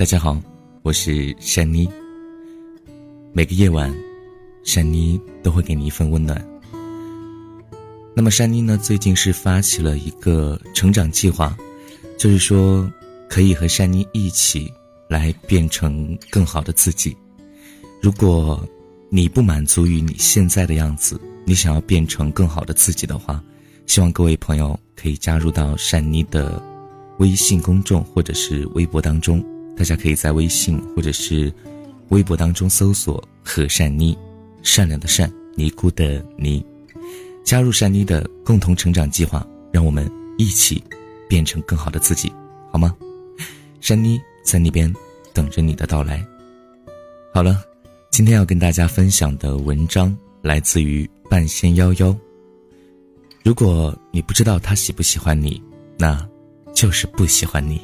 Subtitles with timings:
[0.00, 0.40] 大家好，
[0.80, 1.86] 我是珊妮。
[3.34, 3.94] 每个夜晚，
[4.64, 6.42] 珊妮都会给你一份温暖。
[8.16, 11.54] 那么，珊妮呢，最近是发起了一个成长计划，
[12.16, 12.90] 就是说，
[13.28, 14.72] 可以和珊妮一起
[15.06, 17.14] 来变成更好的自己。
[18.00, 18.66] 如果
[19.10, 23.44] 你不满足于你现在的样子，你想要变成更好的自己的话，
[23.84, 26.58] 希望各位朋友可以加入到珊妮的
[27.18, 29.44] 微信公众或者是微博当中。
[29.80, 31.50] 大家可以在微信或者是
[32.10, 34.14] 微博当中搜索“和善妮”，
[34.62, 36.62] 善良的善，尼姑的尼，
[37.42, 40.06] 加入善妮的共同成长计划，让我们
[40.36, 40.84] 一起
[41.30, 42.30] 变成更好的自己，
[42.70, 42.94] 好吗？
[43.80, 44.94] 善妮在那边
[45.32, 46.22] 等着你的到来。
[47.32, 47.64] 好了，
[48.10, 52.14] 今天要跟大家分享的文章来自于半仙夭夭。
[53.42, 55.58] 如果你不知道他喜不喜欢你，
[55.96, 56.22] 那
[56.74, 57.80] 就是不喜欢你。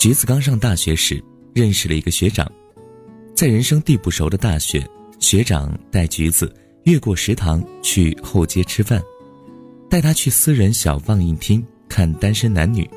[0.00, 2.50] 橘子刚上大学时，认识了一个学长，
[3.36, 4.82] 在人生地不熟的大学，
[5.18, 6.50] 学长带橘子。
[6.84, 9.02] 越过食堂去后街吃饭，
[9.90, 12.88] 带他去私人小放映厅看单身男女，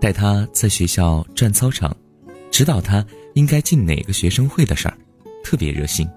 [0.00, 1.94] 带他在学校转操场，
[2.48, 3.04] 指导他
[3.34, 4.96] 应该进哪个学生会的事儿，
[5.42, 6.08] 特别热心。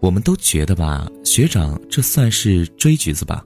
[0.00, 3.26] 我们都觉得吧，学长这算是追橘子。
[3.26, 3.44] 吧？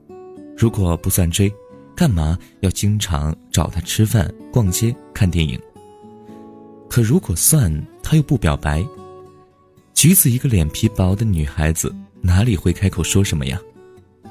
[0.57, 1.53] 如果不算追。
[1.97, 5.59] 干嘛要经常找他吃饭、逛街、看电影？
[6.91, 7.73] 可如果算，
[8.03, 8.85] 他又不表白，
[9.95, 13.61] 橘子一个脸皮薄的女孩子，哪里会开口说什么呀？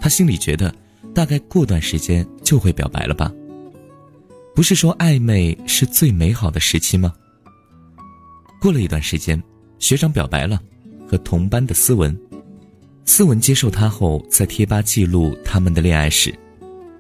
[0.02, 0.74] 他心里觉得，
[1.14, 3.32] 大概过段时间就会表白了吧？
[4.54, 7.14] 不是说暧昧是最美好的时期吗？
[8.62, 9.42] 过了一段时间，
[9.80, 10.62] 学长表白了，
[11.08, 12.18] 和同班的思文，
[13.06, 16.34] 思文接受他后，在贴吧记录他们的恋爱史。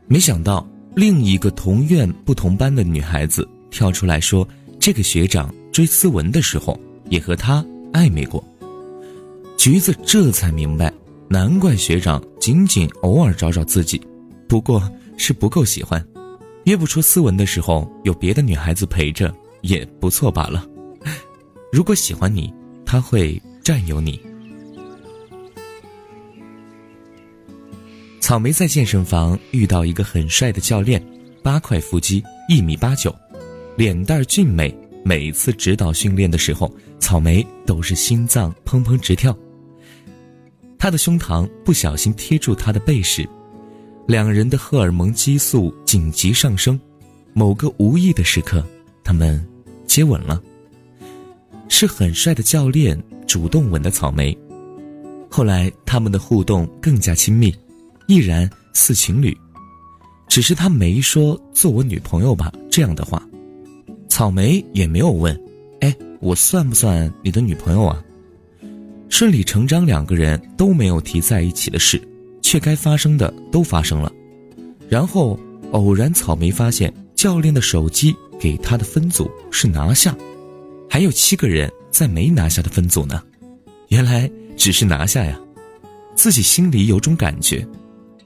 [0.08, 4.48] 没想到另一个同院不同班的女孩子跳出来说
[4.80, 8.44] ：“这个学长追思文的时候也和他暧昧过。”
[9.58, 10.94] 橘子这才明白，
[11.30, 14.00] 难怪学长仅仅偶尔找找自己，
[14.48, 16.06] 不过是不够喜欢，
[16.66, 20.68] 约不出思文的时候有别的女孩子陪着也不错罢了。
[21.72, 22.54] 如果喜欢你，
[22.86, 24.20] 他会占有你。
[28.34, 31.00] 草莓在健身房遇到一个很帅的教练，
[31.44, 33.16] 八块腹肌，一米八九，
[33.78, 34.76] 脸蛋俊美。
[35.06, 39.38] 每次指导训练的时候，草莓都是心脏砰砰直跳。
[40.80, 43.24] 他的胸膛不小心贴住他的背时，
[44.08, 46.80] 两人的荷尔蒙激素紧急上升。
[47.34, 48.66] 某个无意的时刻，
[49.04, 49.48] 他们
[49.86, 50.42] 接吻了。
[51.70, 54.36] 是很帅的教练主动吻的草莓。
[55.30, 57.54] 后来他们的互动更加亲密。
[58.08, 59.36] 依然似情侣，
[60.28, 63.22] 只是他没说做我女朋友吧这样的话，
[64.10, 65.40] 草莓也没有问，
[65.82, 68.04] 哎，我算不算你的女朋友啊？
[69.10, 72.02] 顺理成章，两个人都没有提在一起的事，
[72.42, 74.12] 却该发生的都发生了。
[74.90, 75.40] 然后
[75.72, 80.16] 偶然，草莓发现教练的手机给他的分组是拿下，
[80.90, 83.22] 还有七个人在没拿下的分组呢。
[83.90, 85.40] 原来只是拿下呀，
[86.16, 87.66] 自己心里有种感觉。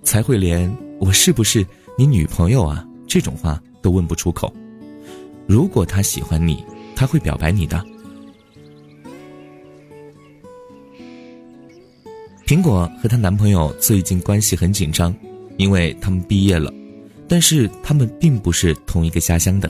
[0.08, 4.52] 才会连我是不是你女朋友啊这种话都问不出口。
[5.46, 6.64] 如果他喜欢你，
[6.96, 7.86] 他会表白你的。
[12.46, 15.14] 苹果和她男朋友最近关系很紧张，
[15.58, 16.74] 因为他们毕业了，
[17.28, 19.70] 但是他们并不是同一个家乡的，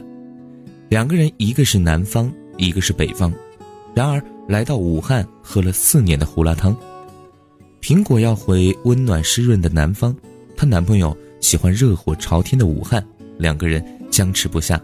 [0.87, 3.33] 两个人一个是南方，一个是北方，
[3.95, 6.77] 然而来到武汉喝了四年的胡辣汤。
[7.87, 10.13] 苹果要回温暖湿润的南方，
[10.57, 13.01] 她男朋友喜欢热火朝天的武汉，
[13.37, 13.81] 两个人
[14.11, 14.77] 僵持不下。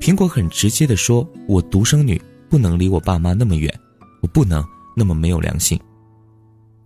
[0.00, 2.18] 苹果很直接地说：“我独生女
[2.48, 3.70] 不能离我爸妈那么远，
[4.22, 4.64] 我不能
[4.96, 5.78] 那么没有良心。”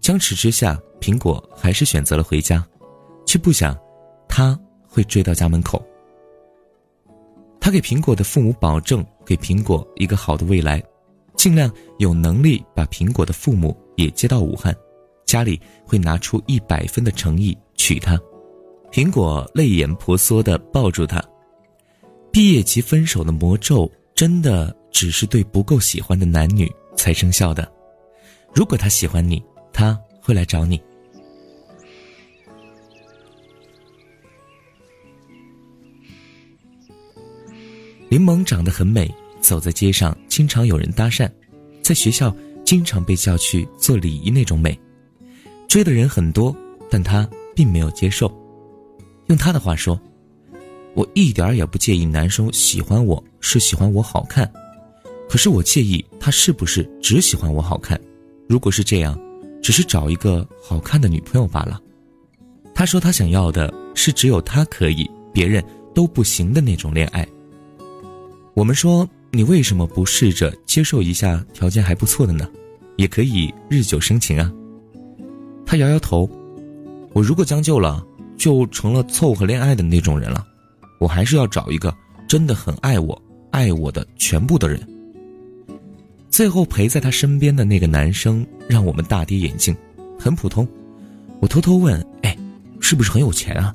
[0.03, 2.67] 僵持之下，苹果还是选择了回家，
[3.25, 3.79] 却不想
[4.29, 4.59] 他
[4.89, 5.81] 会追到家门口。
[7.61, 10.83] 他给苹果的父母保证，给苹果一个好的未来，
[11.37, 14.77] 尽量有能力把苹果的父母也接到武汉。
[15.29, 18.19] 家里会拿出一百分的诚意娶她，
[18.91, 21.23] 苹果泪眼婆娑地抱住她。
[22.33, 27.71] 毕业即分手的魔咒真的只是对不够喜欢的男女才生效的。
[28.55, 30.81] 如果他喜欢你，他会来找你。
[38.09, 41.31] 柠檬长得很美，走在街上经常有人搭讪，
[41.83, 42.35] 在学校
[42.65, 44.79] 经常被叫去做礼仪那种美，
[45.69, 46.57] 追的人很多，
[46.91, 48.33] 但他并没有接受。
[49.27, 50.01] 用他的话说
[50.97, 54.51] ：“我一点也不介意男生喜欢我是喜欢我好看，
[55.29, 58.01] 可是我介意他是不是只喜欢我好看。
[58.49, 59.21] 如果是这样，
[59.63, 61.79] 只是找一个好看的女朋友罢了。”
[62.75, 65.63] 他说他想要的是只有他可以，别人
[65.95, 67.29] 都不行的那种恋爱。
[68.55, 72.49] 我们说，你为什么不试着接受一下条件还不错的呢？
[72.97, 74.51] 也可以日久生情啊。
[75.71, 76.27] 他摇摇头，
[77.13, 78.03] 我如果将就了，
[78.39, 80.43] 就成了凑合恋爱的那种人了。
[80.99, 81.95] 我还是要找一个
[82.27, 83.21] 真的很爱我、
[83.51, 84.81] 爱我的全部的人。
[86.31, 89.77] 最后陪在他身边的那个男生让我们大跌眼镜，
[90.19, 90.67] 很普通。
[91.39, 92.35] 我偷偷问：“哎，
[92.81, 93.75] 是不是很有钱啊？”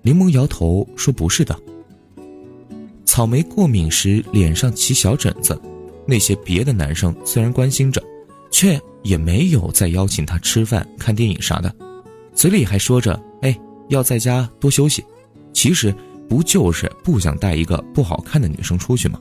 [0.00, 1.54] 柠檬摇头说：“不是的。”
[3.04, 5.60] 草莓过敏时脸上起小疹子，
[6.06, 8.02] 那些别的男生虽然关心着，
[8.50, 11.74] 却也没有再邀请他吃饭、看电影啥的，
[12.34, 13.58] 嘴里还说着：“哎，
[13.88, 15.04] 要在家多休息。”
[15.52, 15.94] 其实
[16.28, 19.20] 不就是不想带一个不好看的女生出去吗？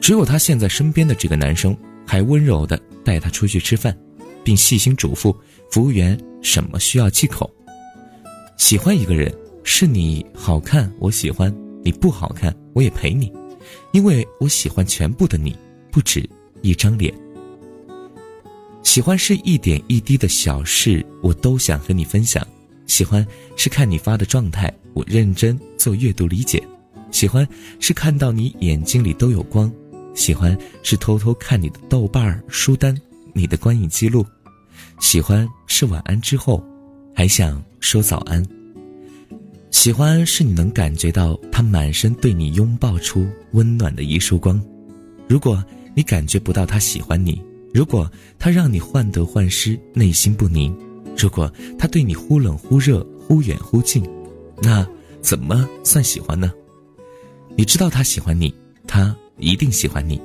[0.00, 1.76] 只有他现在身边的这个男生
[2.06, 3.96] 还温柔的带他出去吃饭，
[4.44, 5.34] 并细心嘱咐
[5.70, 7.50] 服务员什么需要忌口。
[8.56, 9.34] 喜欢一个人
[9.64, 11.52] 是你好看，我喜欢。
[11.82, 13.32] 你不好看，我也陪你，
[13.92, 15.54] 因为我喜欢全部的你，
[15.90, 16.26] 不止
[16.62, 17.12] 一张脸。
[18.84, 22.46] 喜欢是一点一滴的小事，我都想和你分享。
[22.86, 23.26] 喜欢
[23.56, 26.62] 是看你发的状态，我认真做阅读理解。
[27.10, 27.48] 喜欢
[27.80, 29.72] 是看到你眼睛里都有光。
[30.14, 32.96] 喜欢是偷偷看你的豆瓣儿书单，
[33.32, 34.24] 你的观影记录。
[35.00, 36.62] 喜欢是晚安之后，
[37.16, 38.46] 还想说早安。
[39.72, 44.62] 喜欢是你能感觉到他满身对你拥抱出温暖的一束光，
[45.28, 45.62] 如果
[45.96, 47.42] 你感觉不到他喜欢你，
[47.74, 50.72] 如果他让你患得患失、内心不宁，
[51.18, 54.08] 如果他对你忽冷忽热、忽远忽近，
[54.62, 54.86] 那
[55.20, 56.52] 怎么算喜欢呢？
[57.56, 58.54] 你知道他喜欢你，
[58.86, 60.20] 他一定喜欢你；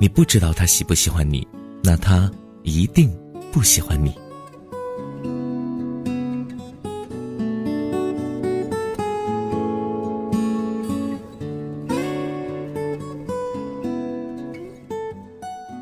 [0.00, 1.46] 你不知道他喜不喜欢你，
[1.80, 2.28] 那他
[2.64, 3.08] 一定
[3.52, 4.12] 不喜欢你。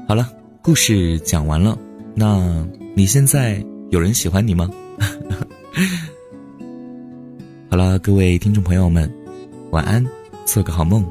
[0.07, 0.31] 好了，
[0.69, 1.79] 故事讲完了。
[2.15, 2.63] 那
[2.95, 4.69] 你现在有人喜欢你吗？
[7.71, 9.11] 好了，各位听众朋友们，
[9.71, 10.07] 晚安，
[10.45, 11.03] 做个好梦。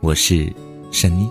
[0.00, 0.50] 我是
[0.90, 1.28] 善妮。